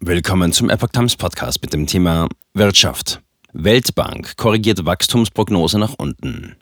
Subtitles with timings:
[0.00, 3.20] Willkommen zum Epoch Times Podcast mit dem Thema Wirtschaft.
[3.52, 6.54] Weltbank korrigiert Wachstumsprognose nach unten.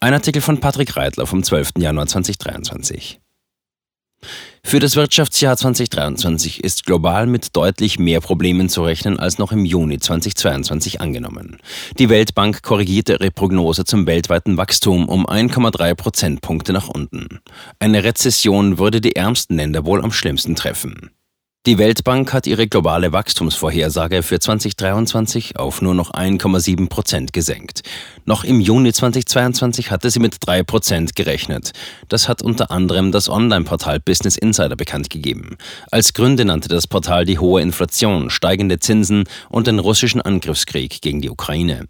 [0.00, 1.74] Ein Artikel von Patrick Reitler vom 12.
[1.78, 3.20] Januar 2023.
[4.64, 9.64] Für das Wirtschaftsjahr 2023 ist global mit deutlich mehr Problemen zu rechnen als noch im
[9.64, 11.58] Juni 2022 angenommen.
[12.00, 17.40] Die Weltbank korrigierte ihre Prognose zum weltweiten Wachstum um 1,3 Prozentpunkte nach unten.
[17.78, 21.12] Eine Rezession würde die ärmsten Länder wohl am schlimmsten treffen.
[21.64, 27.82] Die Weltbank hat ihre globale Wachstumsvorhersage für 2023 auf nur noch 1,7 Prozent gesenkt.
[28.24, 31.70] Noch im Juni 2022 hatte sie mit 3 Prozent gerechnet.
[32.08, 35.56] Das hat unter anderem das Online-Portal Business Insider bekannt gegeben.
[35.92, 41.20] Als Gründe nannte das Portal die hohe Inflation, steigende Zinsen und den russischen Angriffskrieg gegen
[41.20, 41.86] die Ukraine.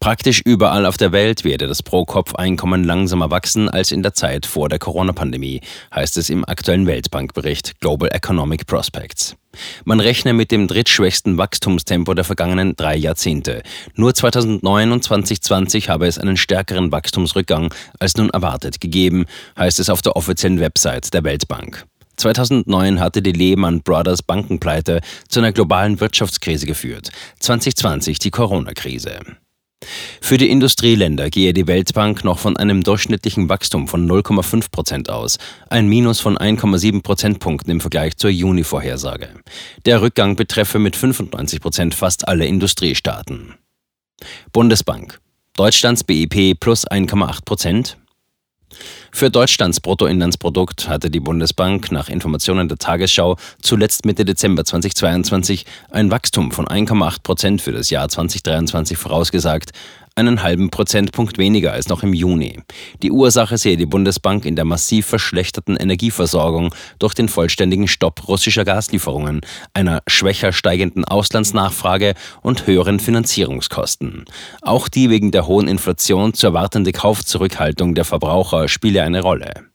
[0.00, 4.68] Praktisch überall auf der Welt werde das Pro-Kopf-Einkommen langsamer wachsen als in der Zeit vor
[4.68, 5.60] der Corona-Pandemie,
[5.94, 9.36] heißt es im aktuellen Weltbankbericht Global Economic Prospects.
[9.84, 13.62] Man rechne mit dem drittschwächsten Wachstumstempo der vergangenen drei Jahrzehnte.
[13.94, 19.26] Nur 2009 und 2020 habe es einen stärkeren Wachstumsrückgang als nun erwartet gegeben,
[19.58, 21.86] heißt es auf der offiziellen Website der Weltbank.
[22.20, 29.20] 2009 hatte die Lehman Brothers Bankenpleite zu einer globalen Wirtschaftskrise geführt, 2020 die Corona-Krise.
[30.20, 35.38] Für die Industrieländer gehe die Weltbank noch von einem durchschnittlichen Wachstum von 0,5 Prozent aus,
[35.68, 39.30] ein Minus von 1,7 Prozentpunkten im Vergleich zur Juni-Vorhersage.
[39.86, 43.54] Der Rückgang betreffe mit 95 Prozent fast alle Industriestaaten.
[44.52, 45.18] Bundesbank.
[45.56, 47.98] Deutschlands BIP plus 1,8 Prozent,
[49.12, 56.10] für Deutschlands Bruttoinlandsprodukt hatte die Bundesbank nach Informationen der Tagesschau zuletzt Mitte Dezember 2022 ein
[56.10, 59.70] Wachstum von 1,8 Prozent für das Jahr 2023 vorausgesagt,
[60.14, 62.60] einen halben Prozentpunkt weniger als noch im Juni.
[63.02, 68.64] Die Ursache sehe die Bundesbank in der massiv verschlechterten Energieversorgung durch den vollständigen Stopp russischer
[68.64, 69.40] Gaslieferungen,
[69.74, 74.24] einer schwächer steigenden Auslandsnachfrage und höheren Finanzierungskosten.
[74.62, 79.69] Auch die wegen der hohen Inflation zu erwartende Kaufzurückhaltung der Verbraucher spiele eine Rolle.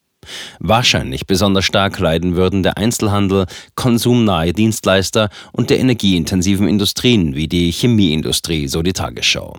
[0.59, 7.71] Wahrscheinlich besonders stark leiden würden der Einzelhandel, konsumnahe Dienstleister und der energieintensiven Industrien wie die
[7.71, 9.57] Chemieindustrie, so die Tagesschau.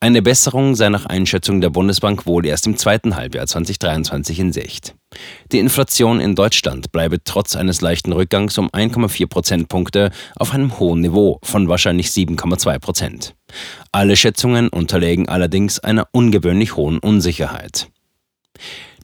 [0.00, 4.94] Eine Besserung sei nach Einschätzung der Bundesbank wohl erst im zweiten Halbjahr 2023 in Sicht.
[5.52, 11.00] Die Inflation in Deutschland bleibe trotz eines leichten Rückgangs um 1,4 Prozentpunkte auf einem hohen
[11.00, 13.34] Niveau von wahrscheinlich 7,2 Prozent.
[13.90, 17.88] Alle Schätzungen unterlägen allerdings einer ungewöhnlich hohen Unsicherheit.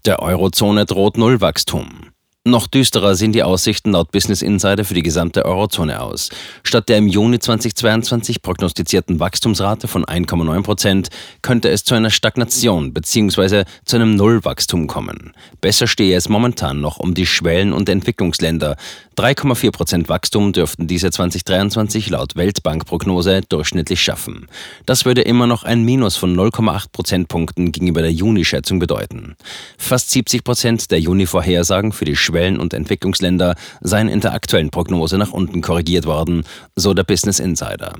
[0.05, 2.13] Der Eurozone droht Nullwachstum.
[2.49, 6.31] Noch düsterer sehen die Aussichten laut Business Insider für die gesamte Eurozone aus.
[6.65, 11.09] Statt der im Juni 2022 prognostizierten Wachstumsrate von 1,9 Prozent
[11.43, 13.65] könnte es zu einer Stagnation bzw.
[13.85, 15.35] zu einem Nullwachstum kommen.
[15.61, 18.77] Besser stehe es momentan noch um die Schwellen- und Entwicklungsländer.
[19.19, 24.47] 3,4 Prozent Wachstum dürften diese 2023 laut Weltbankprognose durchschnittlich schaffen.
[24.87, 29.37] Das würde immer noch ein Minus von 0,8 Prozentpunkten gegenüber der Juni-Schätzung bedeuten.
[29.77, 34.71] Fast 70 Prozent der Juni-Vorhersagen für die Schwellen Schwellen- und Entwicklungsländer seien in der aktuellen
[34.71, 36.45] Prognose nach unten korrigiert worden,
[36.77, 37.95] so der Business Insider.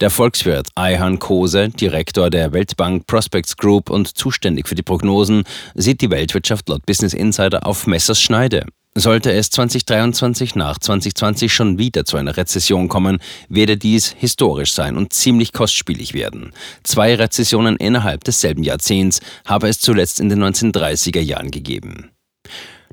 [0.00, 5.44] Der Volkswirt Ayhan Kose, Direktor der Weltbank Prospects Group und zuständig für die Prognosen,
[5.74, 8.66] sieht die Weltwirtschaft laut Business Insider auf Messers Schneide.
[8.94, 13.18] Sollte es 2023 nach 2020 schon wieder zu einer Rezession kommen,
[13.48, 16.52] werde dies historisch sein und ziemlich kostspielig werden.
[16.82, 22.10] Zwei Rezessionen innerhalb desselben Jahrzehnts habe es zuletzt in den 1930er Jahren gegeben.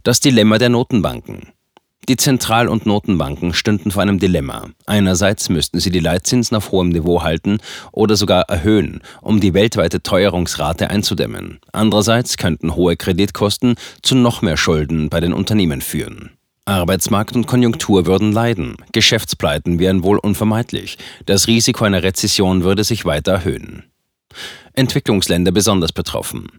[0.06, 1.54] Das Dilemma der Notenbanken.
[2.10, 4.68] Die Zentral- und Notenbanken stünden vor einem Dilemma.
[4.86, 7.60] Einerseits müssten sie die Leitzinsen auf hohem Niveau halten
[7.94, 11.60] oder sogar erhöhen, um die weltweite Teuerungsrate einzudämmen.
[11.72, 16.32] Andererseits könnten hohe Kreditkosten zu noch mehr Schulden bei den Unternehmen führen.
[16.66, 23.06] Arbeitsmarkt und Konjunktur würden leiden, Geschäftspleiten wären wohl unvermeidlich, das Risiko einer Rezession würde sich
[23.06, 23.84] weiter erhöhen.
[24.74, 26.50] Entwicklungsländer besonders betroffen.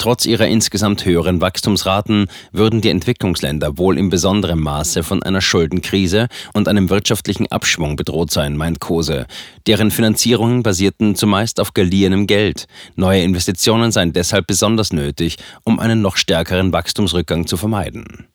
[0.00, 6.28] Trotz ihrer insgesamt höheren Wachstumsraten würden die Entwicklungsländer wohl in besonderem Maße von einer Schuldenkrise
[6.54, 9.26] und einem wirtschaftlichen Abschwung bedroht sein, meint Kose.
[9.66, 12.66] Deren Finanzierungen basierten zumeist auf geliehenem Geld.
[12.94, 18.28] Neue Investitionen seien deshalb besonders nötig, um einen noch stärkeren Wachstumsrückgang zu vermeiden.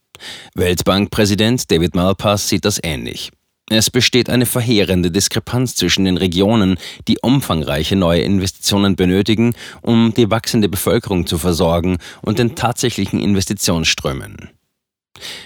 [0.55, 3.31] Weltbankpräsident David Malpass sieht das ähnlich.
[3.73, 6.77] Es besteht eine verheerende Diskrepanz zwischen den Regionen,
[7.07, 14.51] die umfangreiche neue Investitionen benötigen, um die wachsende Bevölkerung zu versorgen, und den tatsächlichen Investitionsströmen.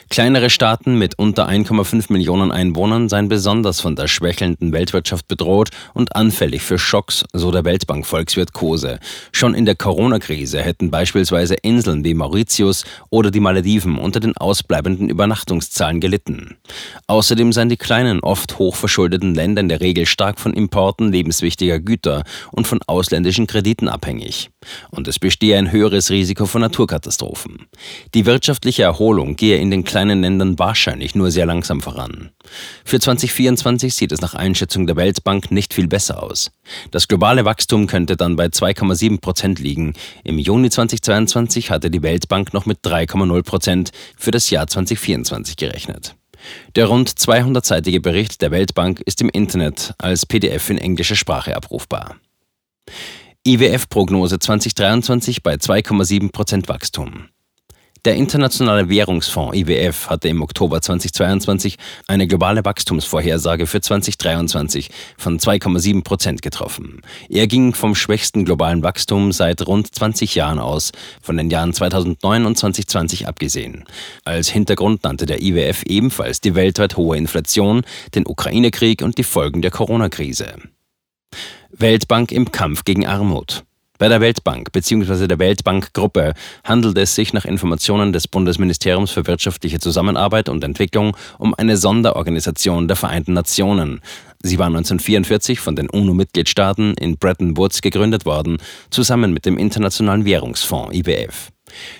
[0.09, 6.15] Kleinere Staaten mit unter 1,5 Millionen Einwohnern seien besonders von der schwächelnden Weltwirtschaft bedroht und
[6.15, 8.99] anfällig für Schocks, so der Weltbank-Volkswirt Kose.
[9.33, 15.09] Schon in der Corona-Krise hätten beispielsweise Inseln wie Mauritius oder die Malediven unter den ausbleibenden
[15.09, 16.55] Übernachtungszahlen gelitten.
[17.07, 22.23] Außerdem seien die kleinen, oft hochverschuldeten Länder in der Regel stark von Importen lebenswichtiger Güter
[22.51, 24.49] und von ausländischen Krediten abhängig.
[24.89, 27.67] Und es bestehe ein höheres Risiko von Naturkatastrophen.
[28.13, 32.31] Die wirtschaftliche Erholung gehe in den kleinen Ländern wahrscheinlich nur sehr langsam voran.
[32.86, 36.51] Für 2024 sieht es nach Einschätzung der Weltbank nicht viel besser aus.
[36.92, 39.94] Das globale Wachstum könnte dann bei 2,7 Prozent liegen.
[40.24, 46.15] Im Juni 2022 hatte die Weltbank noch mit 3,0 Prozent für das Jahr 2024 gerechnet.
[46.75, 52.18] Der rund 200-seitige Bericht der Weltbank ist im Internet als PDF in englischer Sprache abrufbar.
[53.45, 57.30] IWF-Prognose 2023 bei 2,7 Prozent Wachstum.
[58.05, 61.77] Der Internationale Währungsfonds IWF hatte im Oktober 2022
[62.07, 67.01] eine globale Wachstumsvorhersage für 2023 von 2,7 Prozent getroffen.
[67.29, 70.91] Er ging vom schwächsten globalen Wachstum seit rund 20 Jahren aus,
[71.21, 73.83] von den Jahren 2009 und 2020 abgesehen.
[74.25, 77.81] Als Hintergrund nannte der IWF ebenfalls die weltweit hohe Inflation,
[78.15, 80.53] den Ukraine-Krieg und die Folgen der Corona-Krise.
[81.71, 83.66] Weltbank im Kampf gegen Armut.
[83.99, 85.25] Bei der Weltbank bzw.
[85.25, 86.33] der Weltbankgruppe
[86.63, 92.88] handelt es sich nach Informationen des Bundesministeriums für wirtschaftliche Zusammenarbeit und Entwicklung um eine Sonderorganisation
[92.88, 94.01] der Vereinten Nationen.
[94.44, 98.57] Sie war 1944 von den UNO-Mitgliedstaaten in Bretton Woods gegründet worden,
[98.91, 101.51] zusammen mit dem Internationalen Währungsfonds IWF.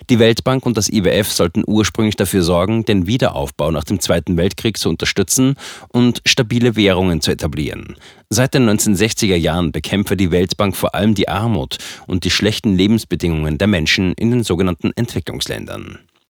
[0.10, 4.78] Die Weltbank und das IWF sollten ursprünglich dafür sorgen, den Wiederaufbau nach dem Zweiten Weltkrieg
[4.78, 5.56] zu unterstützen
[5.90, 7.96] und stabile Währungen zu etablieren.
[8.30, 11.78] Seit den 1960er Jahren bekämpfe die Weltbank vor allem die Armut
[12.08, 16.00] und die schlechten Lebensbedingungen der Menschen in den sogenannten Entwicklungsländern.